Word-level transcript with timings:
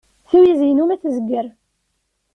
Tiwizi-inu 0.29 0.85
ma 0.87 0.95
tezger. 1.01 1.47